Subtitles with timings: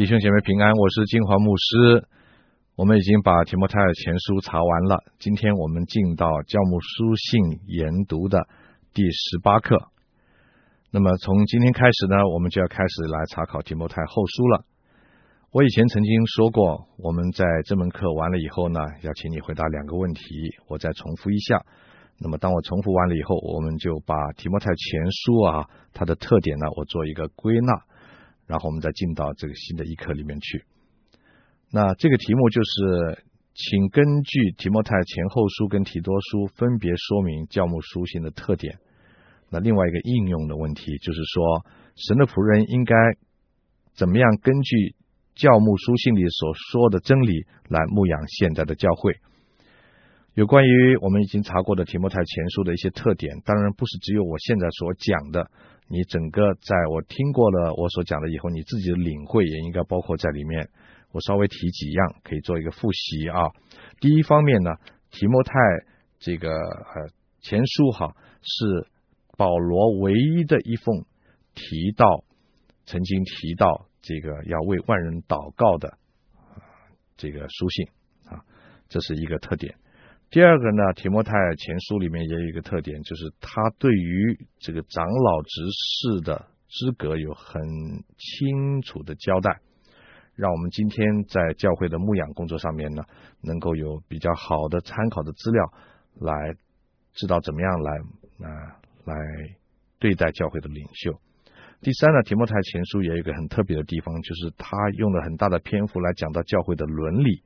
[0.00, 2.08] 弟兄姐妹平安，我是金华牧师。
[2.74, 8.48] 我们已经把提摩太前书查完了，今天我们进到教牧书信研读的
[8.94, 9.76] 第十八课。
[10.90, 14.64] 那么从今天开始呢，我们就要开始来查考提摩太后书了。
[15.52, 20.22] 我以前曾经说过，我们在这门课完了以后呢，要请你回答两个问题，
[20.66, 21.62] 我再重复一下。
[22.18, 27.84] 那么当我重复完了以后，我们就把提摩太前书啊，它的特点呢，我做一个归纳。
[28.50, 30.64] 然后我们再进到这个新的一课里面去。
[31.70, 33.22] 那这个题目就是，
[33.54, 38.80] 请根据提摩太前后书跟提多书分别说明教牧书信的特点。
[39.50, 42.96] 那另外一个应用的问题就是说，神的仆人应该
[43.94, 44.96] 怎么样根据
[45.36, 49.14] 教牧书信里所说的真理来牧养现在的教会？
[50.34, 55.48] 有关于我们已经查过的提摩太前书的一些特点，当然不是只有我现在所讲的。
[55.92, 60.70] 你整个在我听过了我所讲的以后，你自己的领会也应该包括在里面。
[61.10, 63.50] 我稍微提几样，可以做一个复习啊。
[63.98, 64.70] 第一方面呢，
[65.10, 65.52] 提摩太
[66.20, 68.86] 这个呃前书哈是
[69.36, 71.04] 保罗唯一的一封
[71.54, 72.22] 提到
[72.86, 75.98] 曾经提到这个要为万人祷告的
[77.16, 77.88] 这个书信
[78.26, 78.44] 啊，
[78.88, 79.74] 这是一个特点。
[80.30, 87.60] 第二个呢，提摩太前书里面也有一个特点，就是他对于这个长老执事的资格有很
[88.16, 89.58] 清楚的交代，
[90.36, 93.02] 让我们今天在教会的牧养工作上面呢，
[93.42, 95.64] 能够有比较好的参考的资料，
[96.20, 96.54] 来
[97.12, 97.92] 知道怎么样来
[98.46, 99.14] 啊来
[99.98, 101.12] 对待教会的领袖。
[101.80, 107.42] 第三呢，提摩太前书也有一个很特别的地方，就是他用了很大的篇幅来讲到教会的伦理。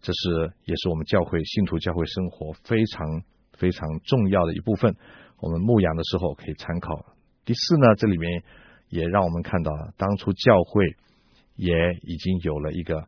[0.00, 4.94] 这是也是我们教会信徒教会生活非常非常重要的一部分。
[5.40, 7.04] 我们牧养的时候可以参考。
[7.44, 8.42] 第四呢，这里面
[8.88, 10.84] 也让我们看到，当初教会
[11.56, 13.00] 也已经有了一个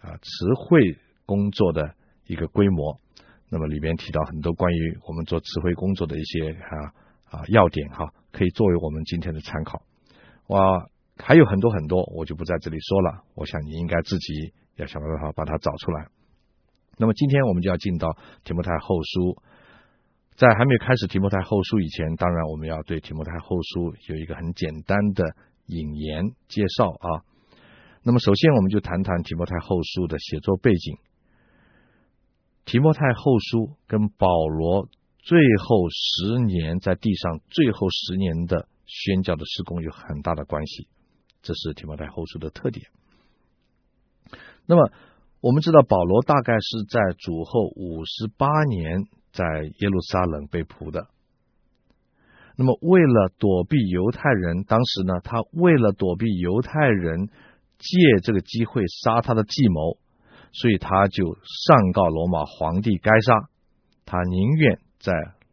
[0.00, 1.94] 啊词汇工作的
[2.26, 3.00] 一个规模。
[3.48, 6.94] 那么里面提到很多关于我们做词汇工作的一些啊
[7.30, 9.82] 啊要点哈，可以作为我们今天的参考。
[10.48, 13.22] 哇，还有很多很多，我就不在这里说了。
[13.34, 14.52] 我想你应该自己。
[14.76, 16.08] 要想办法把它找出来。
[16.96, 19.42] 那么今天我们就要进到提摩太后书，
[20.36, 25.24] 在还没有开始提摩太后书以前，当然我们要对提摩太后书有一个很简单的
[25.66, 27.24] 引言介绍啊。
[28.02, 30.98] 那么首先我们就谈谈提摩太后书的写作背景。
[32.64, 40.86] 提摩太后书跟保罗最后十年在地上最后十年的宣教的施工有很大的关系，
[41.42, 42.86] 这是提摩太后书的特点。
[44.66, 44.90] 那么
[45.40, 49.44] 我们知道，保罗大概是在主后五十八年在
[49.78, 51.06] 耶路撒冷被捕的。
[52.56, 57.28] 那么为了躲避犹太人，当时呢，他为了躲避犹太人
[57.76, 59.98] 借这个机会杀他的计谋，
[60.52, 61.36] 所以他就
[61.66, 63.50] 上告罗马皇帝该杀。
[64.06, 65.12] 他宁愿在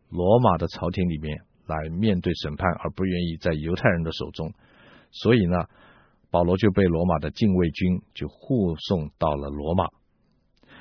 [0.10, 4.54] 罗马的朝廷里面来面对审判，而不愿意在犹太人的手中。
[5.12, 5.66] 所以呢。
[6.32, 9.84] 保罗就被罗马的禁卫军就护送到了罗马，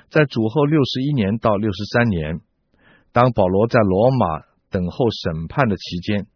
[0.08, 2.40] 在主后六十一年到六十三年，
[3.12, 6.28] 当保罗在罗马等候审判的期间，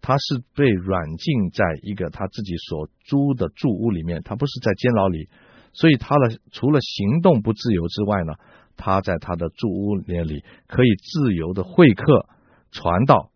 [0.00, 5.28] 他是被软禁在一个他自己所租的住屋里面，他不是在监牢里，
[5.74, 8.32] 所以他的除了行动不自由之外呢，
[8.78, 12.26] 他在他的住屋那里可以自由的会客、
[12.70, 13.30] 传道，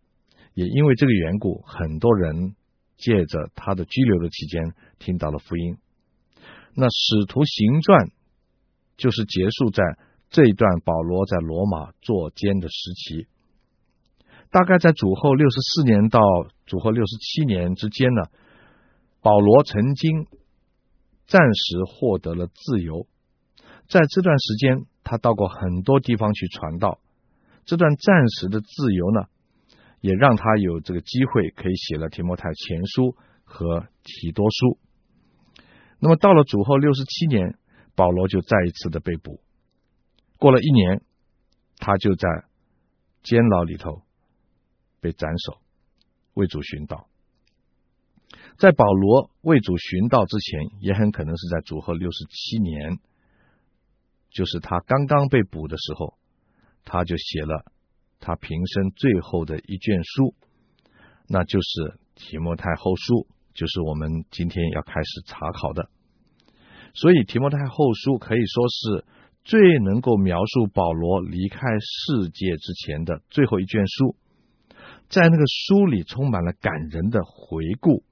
[0.55, 2.55] 也因为这个缘故，很多人。
[2.97, 5.77] 借着他的拘留的期间，听到了福音。
[6.73, 8.11] 那使徒行传
[8.97, 9.83] 就是结束在
[10.29, 13.27] 这一段保罗在罗马坐监的时期，
[14.51, 16.19] 大概在主后六十四年到
[16.65, 18.23] 主后六十七年之间呢。
[19.19, 20.27] 保罗曾经
[21.25, 23.07] 暂时获得了自由，
[23.89, 26.99] 在这段时间，他到过很多地方去传道。
[27.65, 29.27] 这段暂时的自由呢，
[30.01, 34.79] 也让他有这个机会可以写了提摩太前书和提多书。
[35.99, 37.57] 那么到了主后六十七年，
[37.95, 39.41] 保罗就再一次的被捕。
[40.37, 41.01] 过了一年，
[41.77, 42.27] 他就在
[43.23, 44.03] 监牢里头
[45.01, 45.59] 被斩首，
[46.35, 47.09] 为主寻道。
[48.57, 52.99] 在保罗为主寻道之前，也很可能是在主后六十七年，
[54.29, 56.17] 就是他刚刚被捕的时候，
[56.83, 57.65] 他就写了。
[58.19, 60.35] 他平生最后的一卷书，
[61.27, 65.89] 那就是提摩太后书，就是我们今天要开始查考的。
[66.93, 69.05] 所以提摩太后书可以说是
[69.43, 74.15] 最能够描述保罗离开世界之前的最后一卷书。
[75.09, 78.03] 在那个书里充满了感人的回顾，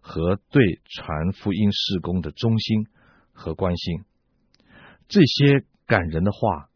[0.00, 2.86] 和对传福音事工的忠心
[3.32, 4.04] 和关心。
[5.08, 6.68] 这些感人的话，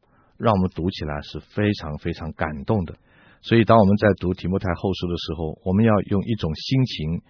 [0.43, 2.97] 让我们读起来是非常非常感动的。
[3.43, 7.23] 所以，当我们在读提摩太后书的时候，我们要用一种心情，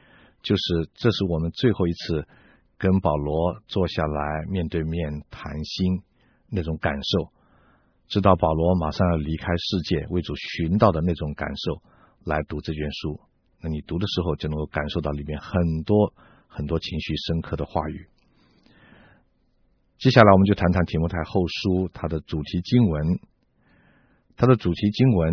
[0.43, 2.27] 就是这是我们最后一次
[2.79, 6.01] 跟保罗坐下来面对面谈心
[6.49, 7.29] 那种感受，
[8.09, 11.83] 知道保罗马上要离开世界为主寻道的那种感受，
[12.25, 13.21] 来读这卷书。
[13.61, 16.15] 那你读的时候就能够感受到里面很多
[16.49, 18.09] 很多情绪深刻的话语。
[20.03, 23.21] 接下来，我们就谈谈提摩太后书它的主题经文，
[24.35, 25.33] 它的主题经文。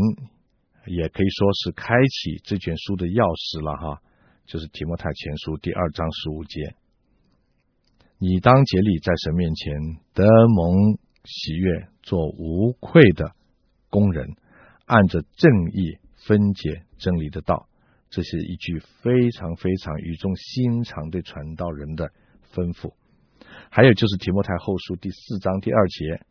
[0.85, 4.01] 也可以说是开启这卷书的钥匙了哈，
[4.45, 6.75] 就是提摩太前书第二章十五节，
[8.19, 9.73] 你当竭力在神面前
[10.13, 13.33] 得蒙喜悦，做无愧的
[13.89, 14.35] 工人，
[14.85, 17.67] 按着正义分解真理的道。
[18.11, 22.11] 这是一句非常非常语重心长对传道人的
[22.53, 22.93] 吩咐。
[23.69, 26.25] 还有就是提摩太后书第四章第二节，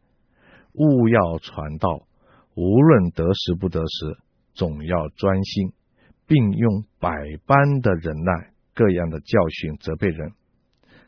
[0.75, 2.07] 务要传道，
[2.55, 4.19] 无论得时不得时。
[4.55, 5.73] 总要专心，
[6.27, 7.13] 并用百
[7.47, 10.33] 般的忍耐、各样的教训责备人，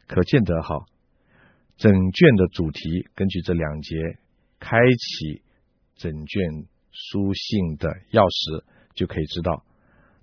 [0.07, 0.85] 可见得好。
[1.77, 3.97] 整卷的主题，根据这两节
[4.61, 5.43] 开启
[5.97, 8.63] 整卷书信的钥匙，
[8.95, 9.65] 就可以知道，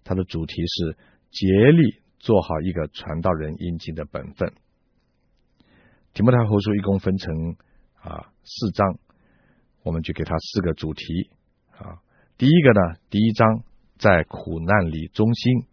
[0.06, 0.98] 它的主题是
[1.30, 4.54] 竭力做好一个传道人应尽的本分。
[6.18, 7.56] 提摩太后书一共分成
[8.02, 8.98] 啊四章，
[9.84, 11.30] 我们就给它四个主题
[11.78, 12.02] 啊。
[12.40, 13.62] 第一个呢，第一章
[14.00, 15.68] 在苦难里中心；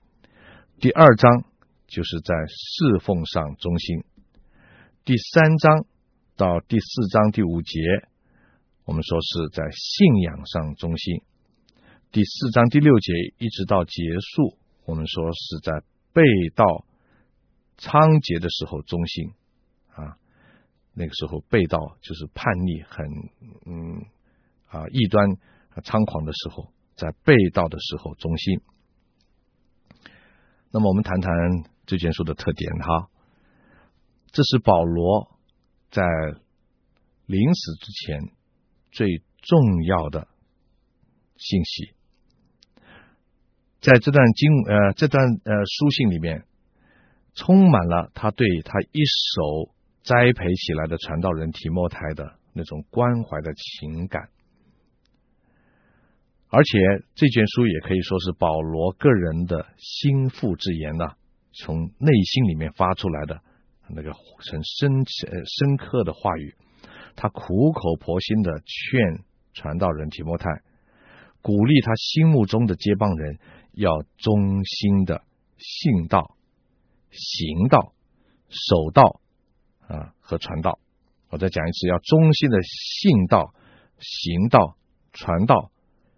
[0.78, 1.46] 第二章
[1.86, 4.00] 就是在侍奉上中心；
[5.06, 5.86] 第三章
[6.36, 7.80] 到第四章第五节，
[8.84, 11.22] 我们说是在信仰上中心；
[12.12, 15.72] 第四章第六节一直到结束，我们说是在
[16.12, 16.22] 背
[16.54, 16.84] 道
[17.78, 19.32] 猖獗的时候中心。
[20.94, 23.06] 那个时候背道就是叛逆很，
[23.66, 24.06] 嗯
[24.68, 25.36] 啊异端。
[25.82, 28.60] 猖狂的时候，在背道的时候中心。
[30.70, 31.32] 那么，我们谈谈
[31.84, 33.10] 这卷书的特点哈。
[34.30, 35.36] 这是保罗
[35.90, 36.04] 在
[37.26, 38.20] 临死之前
[38.92, 40.28] 最重要的
[41.38, 41.90] 信息。
[43.80, 46.44] 在这段经呃这段呃书信里面，
[47.34, 49.00] 充满了他对他一
[49.34, 49.73] 手
[50.04, 54.28] 栽培起来的传道人提摩太的那种关怀的情感。
[56.50, 56.78] 而且
[57.16, 61.16] 这卷书也可以说是保罗个人的心腹之言呐、
[61.52, 63.40] 从内心里面发出来的
[63.88, 64.92] 那个很深
[65.26, 66.54] 呃深刻的话语，
[67.16, 70.48] 他苦口婆心的劝传道人提摩太，
[71.42, 73.38] 鼓励他心目中的接棒人
[73.72, 75.22] 要忠心的
[75.58, 76.36] 信道、
[77.10, 77.94] 行道、
[78.48, 79.20] 守道
[79.88, 80.78] 啊和传道。
[81.30, 83.54] 我再讲一次，要忠心的信道、
[83.98, 84.76] 行道、
[85.12, 85.70] 传道。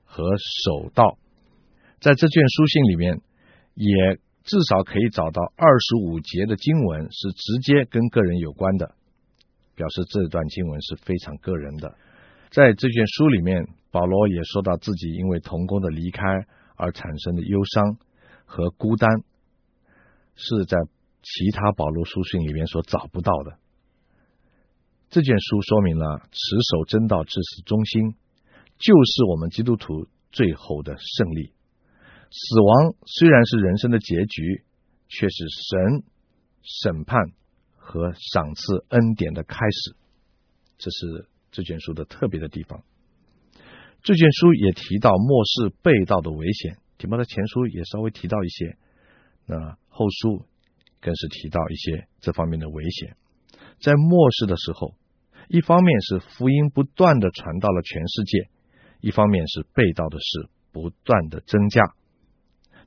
[0.08, 1.18] 和守道，
[2.00, 3.20] 在这卷书信里面，
[3.74, 8.94] 也至少可以找到二十五节的经文是直接跟个人有关的，
[9.74, 11.96] 表示这段经文是非常个人的。
[12.50, 16.22] 在这卷书里面，保罗也说到自己因为童工的离开
[16.76, 17.98] 而产生的忧伤
[18.46, 19.10] 和孤单，
[20.34, 20.78] 是在
[21.28, 23.58] 其他保罗书信里面所找不到的。
[25.10, 26.38] 这卷书说明了持
[26.70, 28.14] 守真道，至死忠心。
[28.78, 31.52] 就是我们基督徒最后的胜利。
[32.30, 34.64] 死亡虽然是人生的结局，
[35.08, 36.04] 却是神
[36.62, 37.32] 审判
[37.74, 39.96] 和赏赐恩典的开始。
[40.78, 42.84] 这是这卷书的特别的地方。
[44.02, 48.76] 这卷书也提到末世被盗的危险，提摩太前书也稍微提到一些，
[49.46, 50.44] 那后书
[51.00, 53.16] 更是提到一些这方面的危险。
[53.80, 54.94] 在末世的时候，
[55.48, 58.48] 一方面是福音不断的传到了全世界。
[59.02, 61.94] 一方面是背道的事不断的增加，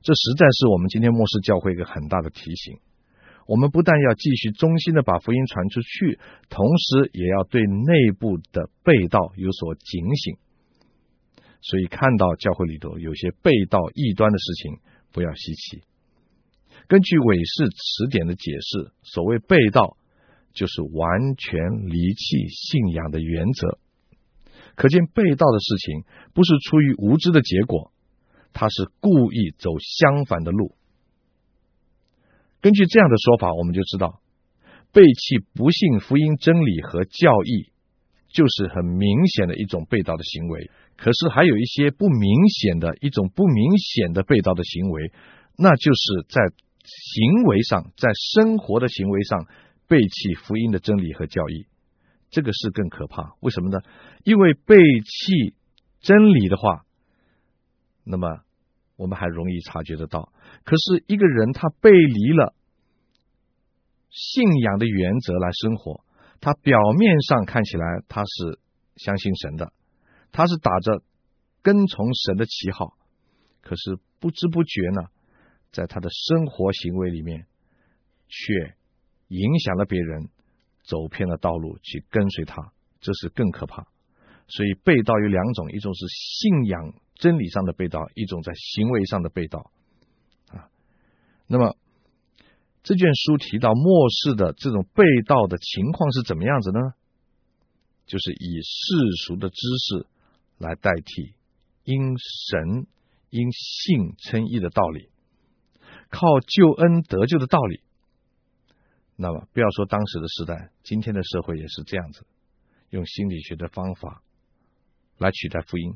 [0.02, 2.78] 这实在是我们今天末世教会一个很大的提醒。
[3.46, 6.18] 我们不但要继续忠心的把福音传出去，
[6.50, 10.36] 同时也要对内部的背道有所警醒。
[11.62, 14.78] 所以看到教会里头有些背道异端的事情，
[15.12, 15.82] 不要稀奇。
[16.88, 19.96] 根据韦氏词典的解释，所谓背道，
[20.52, 23.78] 就是完全离弃信仰的原则。
[24.74, 27.92] 可见背道的事情不是出于无知的结果，
[28.52, 30.74] 他是故意走相反的路。
[32.60, 34.20] 根据这样的说法，我们就知道
[34.92, 37.70] 背弃不信福音真理和教义，
[38.28, 40.70] 就是很明显的一种背道的行为。
[40.96, 45.12] 可是还有一些不明显的一种不明显的背道的行为，
[45.62, 46.40] 那就是在
[46.82, 49.46] 行为上，在生活的行为上
[49.86, 51.66] 背弃福音的真理和教义，
[52.30, 53.34] 这个是更可怕。
[53.40, 53.78] 为什么呢？
[54.24, 55.54] 因为背弃
[56.00, 56.86] 真理的话，
[58.04, 58.40] 那么
[58.96, 60.32] 我们还容易察觉得到。
[60.64, 62.54] 可是一个人他背离了
[64.08, 66.02] 信仰的原则来生活，
[66.40, 68.58] 他表面上看起来他是
[68.96, 69.74] 相信神的，
[70.32, 71.02] 他是打着
[71.60, 72.96] 跟从神的旗号，
[73.60, 75.02] 可是不知不觉呢，
[75.72, 77.46] 在他的生活行为里面，
[78.28, 78.74] 却
[79.28, 80.28] 影响了别人，
[80.84, 83.86] 走偏了道路去跟随他，这是更可怕。
[84.48, 89.70] 所以背道有两种，一种是信仰真理上的背道，一种在行为上的背道。
[90.48, 90.68] 啊，
[91.46, 91.76] 那么
[92.82, 96.80] 这卷书提到末世的这种背道的情况是怎么样子呢？
[98.06, 100.06] 就是以世俗的知识
[100.58, 101.34] 来代替
[101.84, 102.88] 因神
[103.30, 105.10] 因信称义的道理。
[106.10, 107.80] 靠救恩得救的道理，
[109.16, 112.26] 那么不要说当时的时代，今天的社会也是这样子，
[112.90, 114.22] 用心理学的方法
[115.18, 115.94] 来取代福音，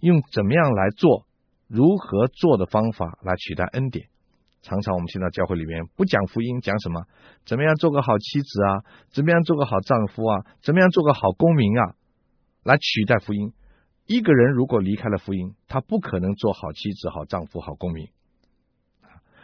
[0.00, 1.26] 用怎么样来做、
[1.66, 4.08] 如何做的方法来取代恩典。
[4.60, 7.06] 常常我们听到教会里面不讲福音，讲什么？
[7.46, 8.84] 怎么样做个好妻子啊？
[9.10, 10.46] 怎么样做个好丈夫啊？
[10.62, 11.94] 怎么样做个好公民啊？
[12.64, 13.52] 来取代福音。
[14.04, 18.08] 一个人如果离开了福音，他不可能做好妻子、好丈夫、好公民。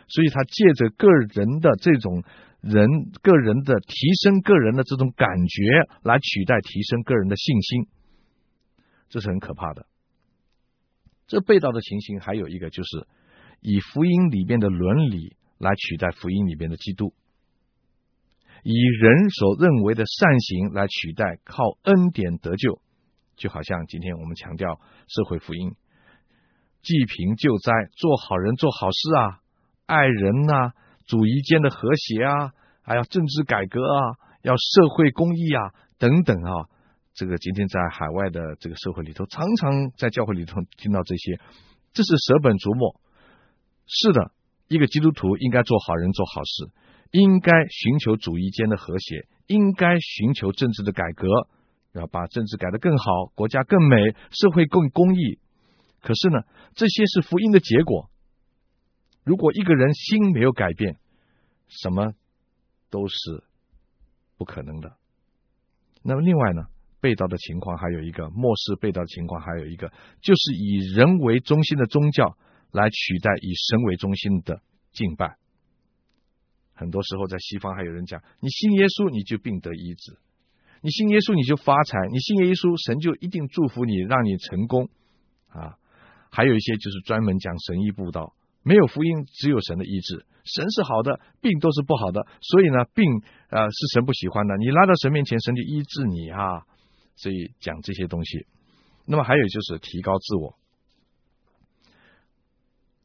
[0.08, 2.22] 所以他借着个人的这种
[2.60, 2.88] 人
[3.22, 5.62] 个人的提升个人的这种感觉
[6.02, 7.88] 来取代提升个人的信心，
[9.08, 9.86] 这是很可怕的。
[11.26, 13.06] 这背道的情形还有一个就是
[13.60, 17.14] 以福音里边的伦理来取代福音里边的基督，
[18.62, 22.80] 以人所认为的善行来取代靠恩典得救，
[23.36, 25.74] 就好像今天我们强调社会福音，
[26.82, 29.43] 济贫救灾，做好人做好事啊。
[29.86, 30.72] 爱人呐、
[31.06, 36.68] 主义间的和谐啊，还要政治改革啊，要社会公义啊，等等啊，
[37.12, 41.38] 这个今天在海外的这个社会里头，常常在教会里头听到这些，
[41.92, 43.00] 这是舍本逐末。
[43.86, 44.32] 是的，
[44.68, 46.70] 一个基督徒应该做好人做好事，
[47.10, 51.28] 应该寻求主义间的和谐，应该寻求政治的改革，
[51.92, 53.96] 要把政治改得更好，国家更美，
[54.30, 55.38] 社会更公义。
[56.00, 56.40] 可是呢，
[56.74, 58.08] 这些是福音的结果。
[59.24, 60.96] 如果一个人心没有改变，
[61.68, 62.12] 什么
[62.90, 63.42] 都是
[64.36, 64.96] 不可能的。
[66.02, 66.66] 那么另外呢，
[67.00, 69.88] 被道的情况还有一个，末世背道的情况还有一个，
[70.20, 72.36] 就是以人为中心的宗教
[72.70, 74.60] 来取代以神为中心的
[74.92, 75.36] 敬拜。
[76.74, 80.18] 很多时候在西方还有人讲，你信耶稣你就病得医治，
[80.82, 84.90] 你信耶稣你就发财，你信耶稣神就一定祝福你，让你成功
[85.48, 85.78] 啊。
[86.30, 88.34] 还有一些就是专门讲神医布道。
[88.64, 90.26] 没有福音，只有神的医治。
[90.44, 92.26] 神是好的，病都是不好的。
[92.40, 93.04] 所以呢，病
[93.50, 94.56] 呃是神不喜欢的。
[94.56, 96.66] 你拉到神面前，神就医治你啊。
[97.16, 98.46] 所以讲这些东西。
[99.06, 100.58] 那么还有就是提高自我，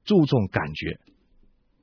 [0.05, 0.99] 注重感觉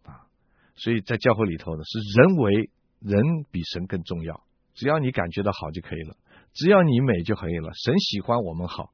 [0.04, 0.26] 啊。
[0.74, 4.42] 所以在教会里头呢，是人为人比神更重要。
[4.74, 6.16] 只要你感觉到好就可以了，
[6.52, 7.70] 只要你美就可以了。
[7.74, 8.90] 神喜欢我们好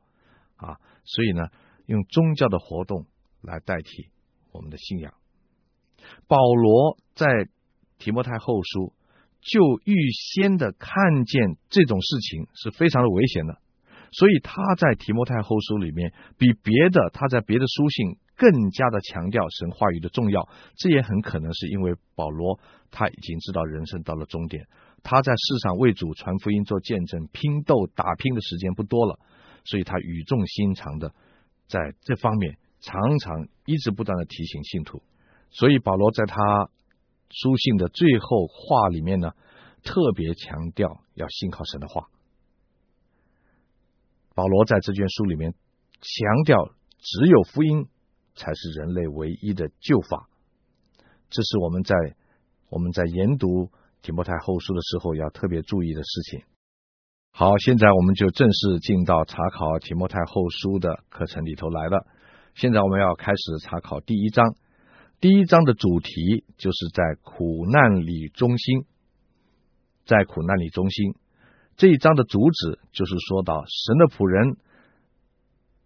[0.57, 0.79] 啊。
[1.05, 1.47] 所以呢，
[1.87, 3.07] 用宗教的活动
[3.41, 4.11] 来代替。
[4.52, 5.14] 我们的信仰，
[6.28, 7.26] 保罗在
[7.99, 8.92] 提摩太后书
[9.40, 13.59] 就预先的看见这种事情是非常的危险的，
[14.12, 20.49] 所以他在提摩太后书里面比别的他在别的书信更加的强调神话语的重要。
[20.76, 24.66] 这也很可能是因为保罗他已经知道人生到了终点，
[25.02, 29.18] 他在世上为主传福音做见证、拼斗打拼的时间不多了，
[29.64, 31.14] 所以他语重心长的
[31.68, 32.59] 在这方面。
[32.83, 35.03] 常常一直不断的提醒信徒，
[35.51, 36.69] 所以保罗在他
[37.31, 39.31] 书信的最后话里面呢，
[39.85, 42.09] 特别强调要信靠神的话。
[44.35, 47.87] 保罗在这卷书里面强调，只有福音
[48.35, 50.29] 才是人类唯一的救法。
[51.31, 51.95] 这是我们在
[52.69, 53.71] 我们在研读
[54.03, 56.43] 提摩太后书的时候要特别注意的事情。
[57.31, 62.07] 好，现在我们就正式进到查考提摩太后书的课程里头来了。
[62.54, 64.54] 现在我们要开始查考第一章。
[65.21, 68.85] 第一章的主题就是在苦难里中心，
[70.04, 71.14] 在苦难里中心。
[71.76, 74.56] 这一章的主旨就是说到神的仆人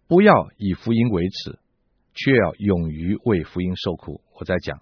[0.07, 1.57] 不要以福音为耻，
[2.13, 4.21] 却要勇于为福音受苦。
[4.37, 4.81] 我在讲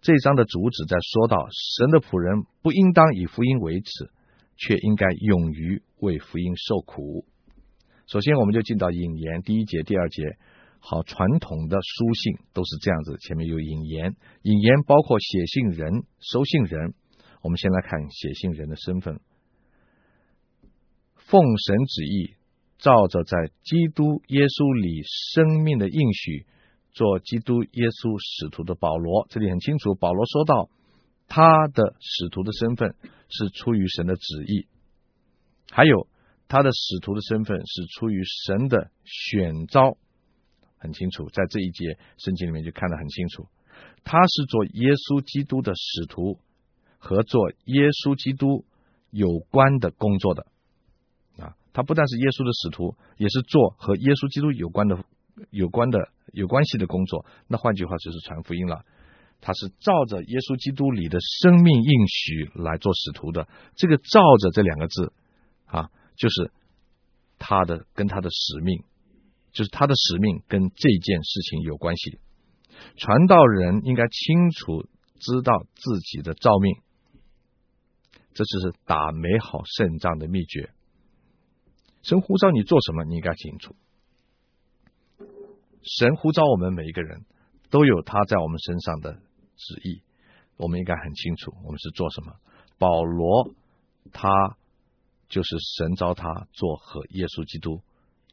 [0.00, 3.90] 这一章的主旨，在说到神的仆人不应当以福音为耻，
[4.56, 7.26] 却应该勇于为福音受苦。
[8.06, 10.22] 首先，我们就进到引言第一节、第二节。
[10.80, 16.94] 好，传统的书信都是这样子，前面有引言，引言包括写信人、收信人。
[17.42, 19.20] 我们先来看写信人的身份，
[21.14, 22.34] 奉神旨意，
[22.78, 25.02] 照着在基督耶稣里
[25.34, 26.46] 生命的应许，
[26.92, 29.26] 做基督耶稣使徒的保罗。
[29.30, 30.70] 这里很清楚，保罗说到
[31.28, 32.96] 他的使徒的身份
[33.28, 34.66] 是出于神的旨意，
[35.70, 36.08] 还有
[36.48, 39.98] 他的使徒的身份是出于神的选召，
[40.78, 43.46] 很清楚，在这一节圣经里面就看得很清楚，
[44.04, 46.38] 他是做耶稣基督的使徒。
[47.00, 48.64] 和做耶稣基督
[49.10, 50.48] 有关的工作的
[51.38, 55.04] 啊，他不但是耶稣的使徒，也是做和耶稣基督有关的、
[55.50, 57.24] 有关的、有关系的工作。
[57.46, 58.84] 那换句话就是传福音了。
[59.40, 63.46] 他是照着耶稣基督里的生命应许来做使徒的。
[63.76, 65.12] 这个“照着”这两个字
[65.66, 66.50] 啊，就是
[67.38, 68.82] 他的跟他的使命，
[69.52, 72.18] 就是他的使命跟这件事情有关系。
[72.96, 74.88] 传道人应该清楚
[75.18, 76.76] 知道自己的召命。
[78.34, 80.70] 这就是打美好胜仗的秘诀。
[82.02, 83.74] 神呼召你做什么，你应该清楚。
[85.82, 87.24] 神呼召我们每一个人
[87.70, 89.14] 都有他在我们身上的
[89.56, 90.02] 旨意，
[90.56, 92.36] 我们应该很清楚我们是做什么。
[92.78, 93.50] 保罗
[94.12, 94.28] 他
[95.28, 97.82] 就是神召他做和耶稣基督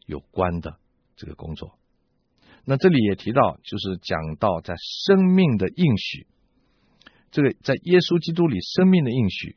[0.06, 0.78] 有关的
[1.16, 1.78] 这个工作。
[2.66, 4.74] 那这里也提到，就是讲到在
[5.06, 6.28] 生命的应许，
[7.32, 9.56] 这个在耶稣基督里生命的应许。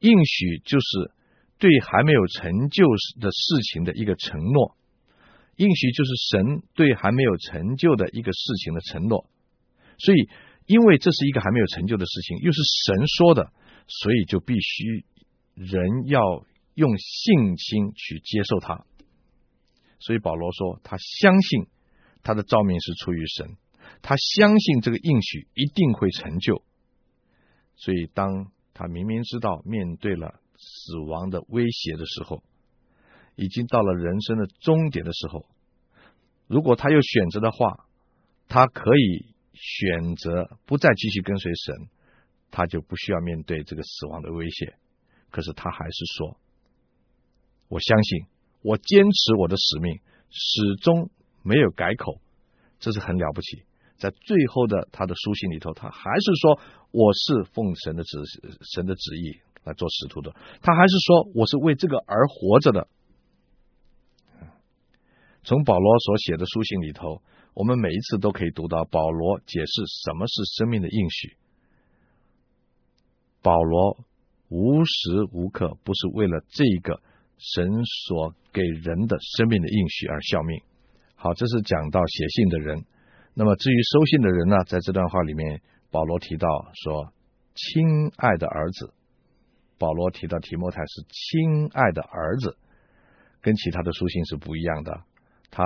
[0.00, 1.12] 应许就是
[1.58, 2.84] 对还没有成就
[3.20, 4.76] 的事情的一个承诺，
[5.54, 9.30] 应许就是神对还没有成就的一个事情的承诺。
[9.98, 10.28] 所以，
[10.66, 13.52] 因为这是一个还没有成就的事情，又是神说的，
[13.86, 15.04] 所以就必须
[15.54, 16.20] 人要
[16.74, 18.84] 用信心去接受它。
[19.98, 21.66] 所以保罗说，他相信
[22.22, 23.56] 他的召命是出于神，
[24.02, 26.62] 他相信这个应许一定会成就。
[27.76, 28.50] 所以当。
[28.80, 32.44] 他明明知道面对了死亡的威胁的时候，
[33.34, 35.46] 已经到了人生的终点的时候，
[36.46, 37.88] 如果他有选择的话，
[38.46, 41.88] 他可以选择不再继续跟随神，
[42.52, 44.76] 他就不需要面对这个死亡的威胁。
[45.32, 46.38] 可是他还是说
[47.66, 48.26] ：“我相信，
[48.62, 51.10] 我坚持我的使命，始终
[51.42, 52.20] 没有改口，
[52.78, 53.62] 这是很了不起。”
[53.98, 56.60] 在最后的他的书信里头，他还是说，
[56.92, 58.16] 我是奉神的旨
[58.72, 60.32] 神的旨意来做使徒的。
[60.62, 62.86] 他还是说，我是为这个而活着的。
[65.42, 67.22] 从保罗所写的书信里头，
[67.54, 71.36] 我们每一次都可以读到保罗解释什么是生命的应许。
[73.42, 74.04] 保罗
[74.48, 77.02] 无时无刻不是为了这个
[77.38, 80.60] 神所给人的生命的应许而效命。
[81.14, 82.84] 好，这是讲到写信的人。
[83.34, 87.12] 那么至于收信的人呢，在这段话里面，保罗提到说
[87.54, 88.92] ：“亲爱的儿子。”
[89.78, 92.56] 保罗提到提摩太是亲爱的儿子，
[93.40, 95.04] 跟其他的书信是不一样的。
[95.50, 95.64] 他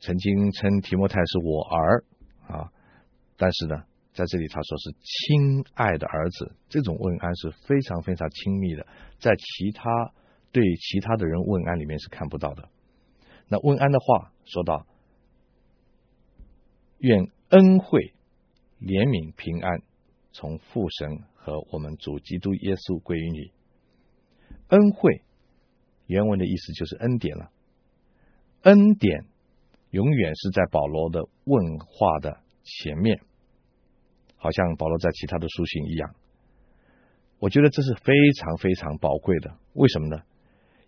[0.00, 2.04] 曾经称提摩太是我儿
[2.46, 2.68] 啊，
[3.38, 3.76] 但是呢，
[4.12, 8.86] 在这里他说是亲爱的儿子，这种问安是非常非常亲密的，
[9.18, 9.90] 在其他
[10.54, 12.70] 对其他的人问安里面是看不到的。
[13.48, 14.86] 那问安的话说到。
[16.98, 18.14] 愿恩惠、
[18.80, 19.82] 怜悯、平安，
[20.32, 23.52] 从父神和我们主基督耶稣归于你。
[24.68, 25.20] 恩惠
[26.06, 27.50] 原文的意思就是恩典了。
[28.62, 29.26] 恩典
[29.90, 33.20] 永远是在保罗的问话的前面，
[34.36, 36.14] 好像保罗在其他的书信一样。
[37.38, 39.58] 我觉得这是非常非常宝贵的。
[39.74, 40.22] 为什么呢？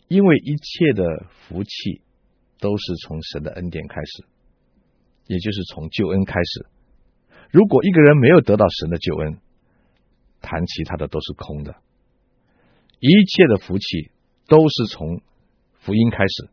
[0.08, 2.02] 因为一切的福气
[2.60, 4.24] 都是从神的恩典开始。
[5.28, 6.66] 也就是从救恩开始，
[7.50, 9.38] 如果一个人没有得到神的救恩，
[10.40, 11.74] 谈其他的都是空的。
[13.00, 14.12] 一切的福气
[14.46, 15.20] 都是从
[15.80, 16.48] 福音开始，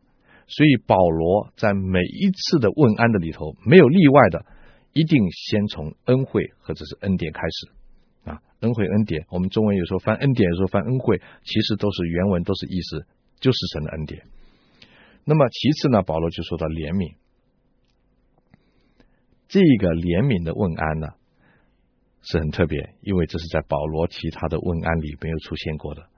[0.48, 4.44] 所以保罗在每一次的问安的里头，没有例外的，
[4.92, 8.42] 一定先从恩惠或者是恩典开始啊。
[8.58, 13.06] 恩惠恩典，我们中文有时候翻恩典，有时候翻恩惠，其实都是原文都是意思，
[13.44, 14.26] 就是神的恩典。
[15.24, 17.16] 那么其次呢，保罗就说到怜悯。
[19.48, 21.08] 这个怜悯的问安呢，
[22.22, 26.08] 是很特别，因为这是在保罗其他的问安里没有出现过的。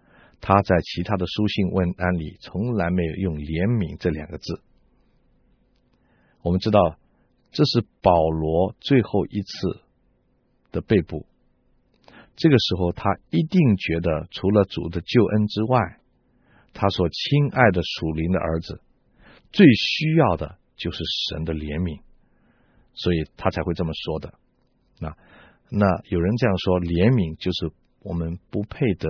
[0.40, 4.62] 他在其他的书信问安里从来没有用“怜悯”这两个字。
[6.42, 6.96] 我们知道，
[7.50, 9.80] 这是保罗最后一次
[10.70, 11.26] 的被捕。
[12.36, 15.98] 这个时候，他一定觉得，除了主的救恩之外，
[16.78, 18.82] 他所亲爱的属灵的儿子
[19.50, 22.02] 最需要的就是神的怜悯，
[22.92, 24.34] 所以他才会这么说的。
[25.00, 25.16] 那
[25.70, 29.08] 那有人这样说，怜悯就是我们不配得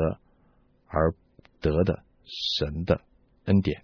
[0.86, 1.12] 而
[1.60, 3.00] 得的神的
[3.46, 3.82] 恩典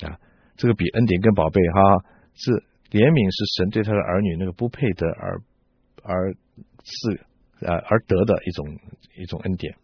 [0.00, 0.18] 啊，
[0.56, 2.04] 这个比恩典更宝贝哈，
[2.34, 2.50] 是
[2.90, 5.42] 怜悯是神对他的儿女那个不配得而
[6.02, 6.32] 而
[6.82, 7.26] 是
[7.60, 8.66] 呃而得的一种
[9.18, 9.76] 一种恩典。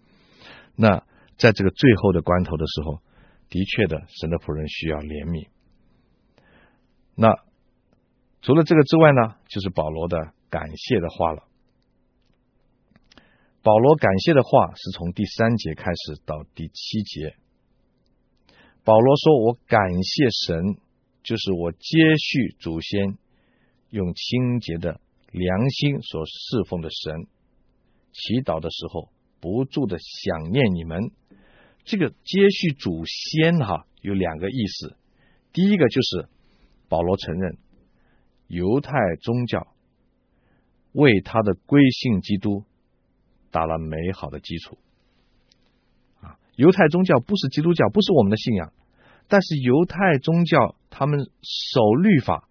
[0.75, 1.05] 那
[1.37, 3.01] 在这个最后的关头的时候，
[3.49, 5.49] 的确的，神的仆人需要怜悯。
[7.15, 7.35] 那
[8.41, 11.45] 除了这个之外呢，就是保罗的感谢的话了。
[13.63, 17.37] 保罗感谢的话是从第三节开始到第七节。
[18.83, 20.77] 保罗说：“我感谢神，
[21.23, 21.79] 就是我接
[22.19, 23.17] 续祖先
[23.91, 27.27] 用清洁的良心所侍奉的神。
[28.13, 29.11] 祈祷的时候，
[29.43, 31.11] 不住的想念你们。
[31.85, 34.97] 这个接续祖先哈，有两个意思。
[35.53, 36.29] 第一个就是
[36.89, 37.59] 保罗承认
[38.47, 39.67] 犹太宗教
[40.93, 42.65] 为他的归信基督。”
[43.53, 44.79] 打了美好的基础
[46.23, 46.41] 啊！
[46.57, 48.73] 犹太宗教不是基督教，不是我们的信仰，
[49.29, 52.49] 但是犹太宗教他们守律法，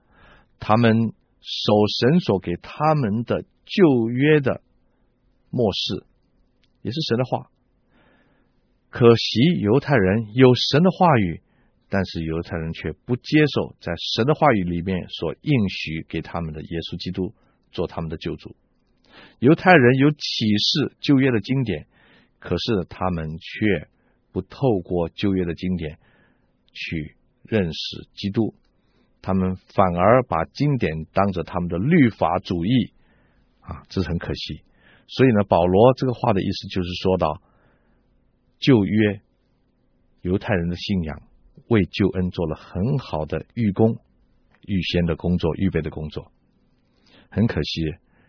[0.60, 4.62] 他们守神所给他们的旧约的
[5.50, 6.06] 末世，
[6.82, 7.50] 也是神的话。
[8.90, 11.42] 可惜犹太人有神的话语，
[11.90, 17.34] 但是犹太人却不接受在神的话语里面所应许给他们的耶稣基督
[17.72, 18.56] 做他们的救主。
[19.40, 21.88] 犹太人有启示旧约的经典，
[22.40, 23.88] 可是他们却
[24.32, 26.00] 不透过旧约的经典
[26.74, 28.56] 去认识基督，
[29.22, 32.94] 他们反而把经典当着他们的律法主义
[33.60, 34.64] 啊，这很可惜。
[35.14, 37.42] 所以呢，保罗这个话的意思就是说到
[38.60, 39.20] 旧约
[40.22, 41.22] 犹太人的信仰
[41.68, 43.98] 为救恩做了很好的预工、
[44.66, 46.32] 预先的工作、预备的工作，
[47.30, 47.82] 很可惜。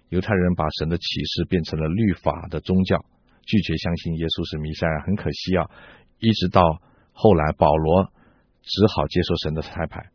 [0.09, 3.05] 犹太人把神的启示变成了律法的宗教，
[3.47, 5.07] 拒绝相信耶稣是弥赛亚。
[5.07, 5.71] 很可惜啊，
[6.18, 8.12] 一直到后来，保罗
[8.61, 10.11] 只好接受神的差派，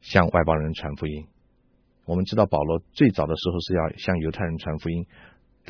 [0.00, 1.26] 向外邦人传福音。
[2.04, 5.06] 我们知道保罗最早的时候是要向犹太人传福音，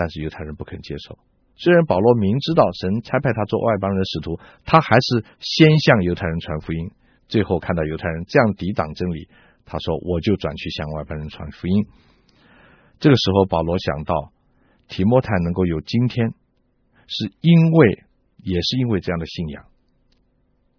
[0.00, 1.18] 但是犹太人不肯接受。
[1.56, 6.90] 虽然保罗明知道神差派他做外邦人的使徒，他还是先向犹太人传福音。
[7.28, 9.28] 最后看到犹太人这样抵挡真理，
[9.66, 11.84] 他说：“我就转去向外邦人传福音。”
[12.98, 14.32] 这个时候，保罗想到
[14.88, 16.32] 提摩太能够有今天，
[17.06, 18.04] 是因为
[18.38, 19.64] 也是因为这样的信仰，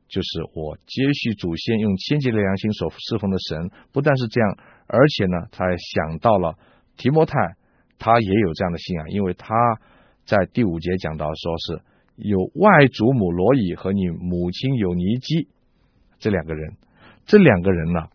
[0.10, 3.70] 就是我接续祖先用清洁的良心所侍奉的神。
[3.94, 4.58] 不但是这样，
[4.88, 6.58] 而且呢，他还想到了
[6.98, 7.38] 提摩太，
[8.02, 9.54] 他也有这样的信仰，因为他
[10.26, 11.82] 在第五节讲到说是
[12.16, 15.48] 有外祖母罗伊和你母亲有尼基
[16.18, 16.78] 这两个人，
[17.28, 18.08] 这两个人呢，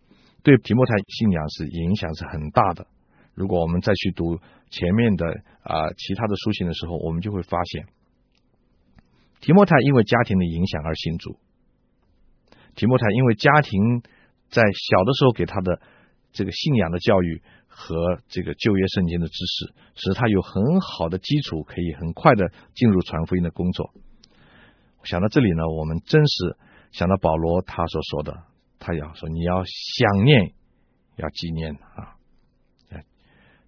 [0.43, 2.89] 对提摩太信仰是影响是很大的。
[3.35, 5.25] 如果我们再去读前面的
[5.63, 7.87] 啊、其他的书信的时候，我们就会发现，
[9.41, 11.39] 提摩太因为家庭的影响而信主。
[12.75, 14.03] 提摩太因为家庭
[14.49, 15.81] 在小的时候给他的
[16.33, 17.41] 这个信仰的教育
[17.79, 23.93] 和这个旧约圣经的知识，使他有很好的基础，可以很快的进入传福音的工作。
[25.05, 26.57] 想到这里呢，我们真是
[26.91, 28.45] 想到保罗他所说的，
[28.79, 30.55] 他要说你要想念，
[31.17, 32.17] 要纪念啊。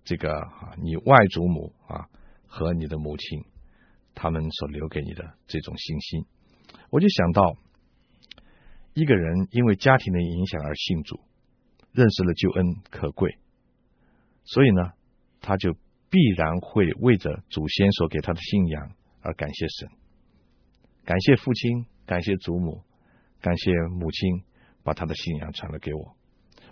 [0.05, 2.09] 这个啊，你外祖母啊
[2.47, 3.44] 和你的母亲，
[4.14, 6.25] 他们所留给你的这种信心，
[6.88, 7.59] 我就想到，
[8.94, 11.21] 一个人因为家庭的影响而信主，
[11.92, 13.37] 认识了救恩可贵，
[14.50, 14.92] 所以呢，
[15.42, 15.74] 他就
[16.08, 19.90] 必然会为着祖先所给他的信仰而感谢神，
[21.04, 22.82] 感谢父亲，感谢祖母，
[23.42, 24.42] 感谢母亲，
[24.82, 26.16] 把他的信仰传了给我。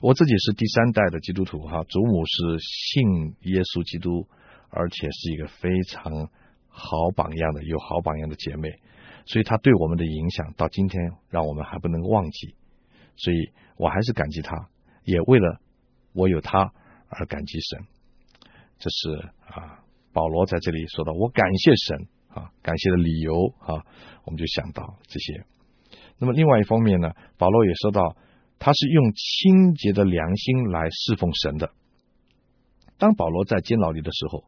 [0.00, 4.26] 我自己是第三代的基督徒哈，祖母是信耶稣基督，
[4.70, 6.30] 而且是一个非常
[6.68, 8.70] 好榜样的、有好榜样的姐妹，
[9.26, 12.54] 所以她对我们的影响到今天让我们还不能忘记，
[13.16, 14.70] 所以我还是感激她，
[15.04, 15.60] 也为了
[16.14, 16.72] 我有她
[17.08, 17.86] 而感激神。
[18.78, 19.16] 这是
[19.46, 23.84] 啊，保罗在这里说到我感谢神啊，感谢的理由啊，
[24.24, 25.44] 我们就想到这些。
[26.18, 28.16] 那么另外一方面呢，保罗也说到。
[28.58, 31.72] 他是用清洁的良心来侍奉神的。
[32.96, 34.44] 当保罗在监牢里的时候，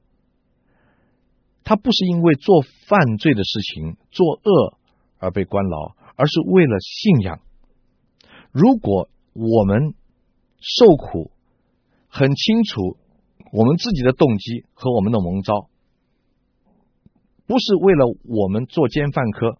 [1.62, 4.78] 他不是因为做犯罪的事情、作恶
[5.18, 7.40] 而被关牢，而是为了信仰。
[8.50, 9.92] 如果我们
[10.58, 11.30] 受苦，
[12.08, 12.96] 很清楚
[13.52, 15.68] 我们自己的动机和我们的蒙招，
[17.46, 19.58] 不是为了我们作奸犯科，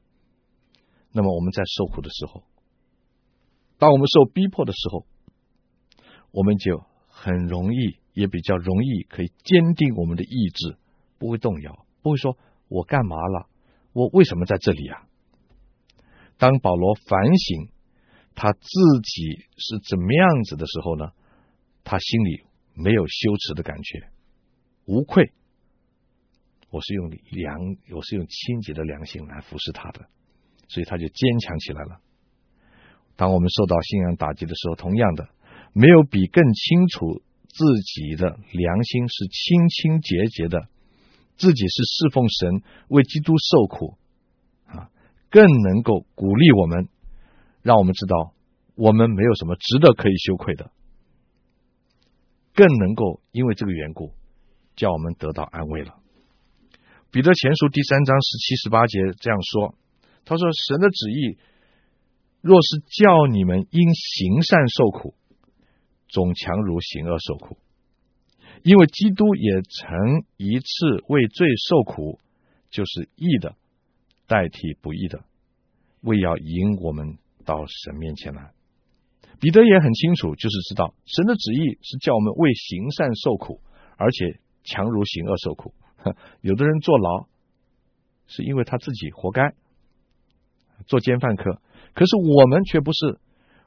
[1.13, 2.43] 那么我们在受苦的时候。
[3.79, 5.07] 当我们受逼迫的时候，
[6.33, 10.77] 我们就很容易，也比较容易可以坚定我们的意志，
[11.19, 12.37] 不会动摇，不会说
[12.69, 13.47] 我干嘛了，
[13.93, 15.07] 我为什么在这里啊？
[16.39, 17.69] 当保罗反省
[18.35, 18.69] 他自
[19.03, 21.13] 己是怎么样子的时候呢，
[21.85, 24.09] 他心里没有羞耻的感觉，
[24.85, 25.33] 无愧。
[26.71, 30.07] 我是用良，我是用清洁的良心来服侍他的，
[30.69, 32.01] 所以他就坚强起来了。
[33.17, 35.29] 当我们受到信仰打击的时候，同样的，
[35.73, 40.69] 没有比更清楚自己的良心是清清洁洁的，
[41.37, 43.97] 自己是侍奉神、为基督受苦
[44.67, 44.91] 啊，
[45.31, 46.89] 更能够鼓励我们，
[47.63, 48.35] 让我们知道
[48.77, 50.71] 我们没有什么值得可以羞愧的，
[52.59, 54.11] 更能够因为这个缘故，
[54.75, 55.95] 叫我们得到安慰了。
[57.13, 59.77] 彼得前书第三章十七、十八节这样说
[60.27, 61.39] ：“他说，神的旨意
[62.41, 65.15] 若是叫你们因行善受苦，
[66.09, 67.59] 总强如行恶受苦。
[68.65, 72.19] 因为基督也曾一次为罪受苦，
[72.71, 73.55] 就是义的
[74.27, 75.23] 代替不义的，
[76.01, 78.51] 为要引我们到神面前来。
[79.41, 83.61] 彼得也很清楚，就是知道神的旨意是叫我们为行善受苦，
[83.97, 85.75] 而且强如行恶受苦。
[86.43, 87.27] ”有的人坐牢，
[88.27, 89.55] 是因为他自己活该，
[90.87, 91.61] 做奸犯科。
[91.95, 93.19] 可是我们却不是，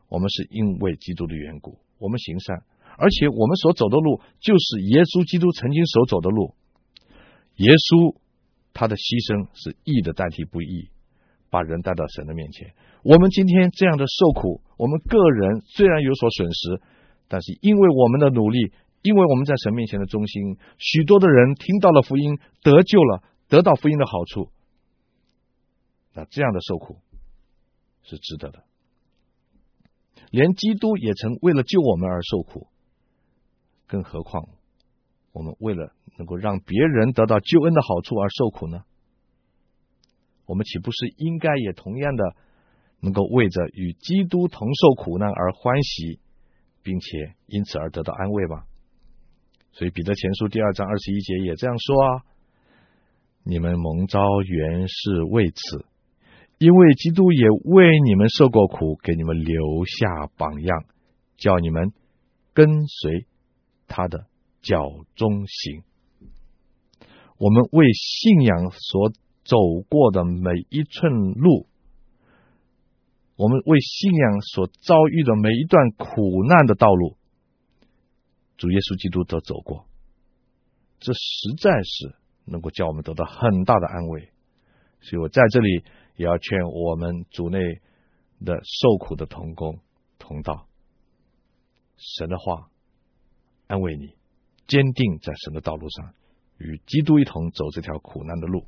[0.10, 2.64] 我们是因为基督的缘故，我们行善，
[2.98, 6.54] 而且我们所走的路就是耶稣基督曾经所走的路。
[7.56, 8.16] 耶稣
[8.74, 10.90] 他的牺牲是义的代替不义，
[11.52, 12.74] 把人带到神的面前。
[13.04, 16.82] 我们今天这样的受苦，我们个人虽然有所损失，
[17.28, 18.74] 但是因为我们的努力。
[19.04, 24.52] 因为我们在神面前的忠心，许多的人听到了福音，得救了，得到福音的好处。
[26.14, 26.98] 那这样的受苦
[28.04, 28.64] 是值得的。
[30.30, 32.68] 连基督也曾为了救我们而受苦，
[33.88, 34.50] 更何况
[35.32, 38.84] 我们为了能够让别人得到救恩的好处而受苦呢？
[40.52, 42.36] 我们岂不是应该也同样的
[43.00, 46.20] 能够为着与基督同受苦难而欢喜，
[46.84, 48.64] 并且因此而得到安慰吗？
[49.72, 52.24] 所以彼得前书第二章二十一节也这样说啊：
[53.44, 55.86] 你们蒙召原是为此，
[56.58, 60.84] 因为基督也为你们受过苦，给你们留下榜样，
[61.38, 61.94] 叫你们
[62.54, 63.26] 跟随
[63.88, 64.26] 他的
[64.62, 64.84] 脚
[65.16, 65.84] 中行。
[67.38, 69.58] 我们为信仰所走
[69.90, 71.68] 过的每一寸路，
[73.36, 77.18] 我们为信仰所遭遇的每一段苦难的道路。
[78.58, 79.88] 主耶稣基督都走过，
[81.00, 84.30] 这实在是能够叫我们得到很大的安慰。
[85.02, 85.84] 所以我在这里
[86.16, 87.58] 也要劝我们主内
[88.46, 89.80] 的受苦的同工
[90.20, 90.68] 同道，
[91.98, 92.70] 神的话
[93.66, 94.14] 安慰你，
[94.68, 96.14] 坚定在神的道路上，
[96.60, 98.68] 与基督一同走这条苦难的路。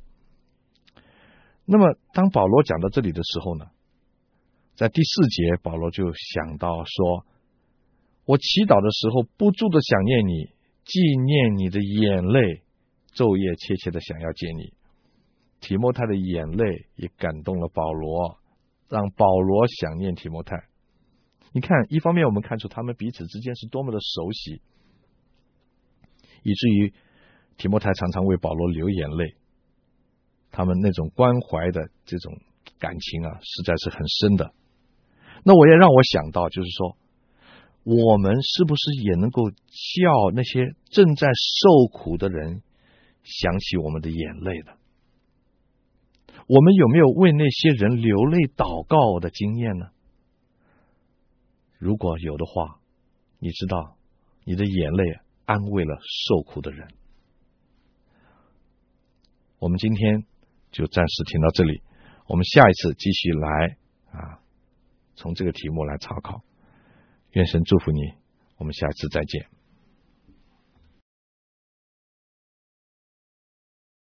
[1.66, 3.66] 那么，当保罗讲到这里的时候呢，
[4.74, 7.26] 在第四节，保罗就想到说。
[8.26, 10.48] 我祈祷的时候，不住的想念你，
[10.86, 12.62] 纪念你的眼泪，
[13.12, 14.72] 昼夜切切的想要见你。
[15.60, 18.38] 提摩太的眼泪也感动了保罗，
[18.88, 20.56] 让保罗想念提摩太。
[21.52, 24.62] 你看，一方面我们看出他们彼此之间是多么的熟悉，
[26.42, 26.94] 以至于
[27.58, 29.34] 提摩太常常为保罗流眼泪。
[30.54, 32.38] 他们那种关怀的这种
[32.78, 34.54] 感情啊，实在是很深的。
[35.42, 36.96] 那我也让我想到，就是说。
[37.86, 42.62] 我们是不是也能够叫那些正在受苦的人
[43.22, 44.72] 想起我们的眼泪呢？
[46.46, 49.88] 我们有没有为那些人流泪祷告的经验呢？
[51.76, 52.80] 如果有的话，
[53.38, 53.98] 你知道
[54.44, 56.88] 你的眼泪安慰了受苦的人。
[59.58, 60.24] 我们今天
[60.74, 61.82] 就暂时停到这里，
[62.26, 63.76] 我们下一次继续来
[64.10, 64.42] 啊，
[65.14, 66.42] 从这个题目来查考。
[67.30, 68.00] 愿神祝福你，
[68.58, 69.53] 我们下次再见。